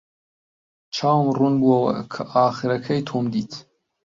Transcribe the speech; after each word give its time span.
چاوم 0.95 1.27
ڕوون 1.37 1.53
بووەوە 1.61 1.93
کە 2.13 2.21
ئاخرەکەی 2.33 3.05
تۆم 3.07 3.25
دیت. 3.33 3.51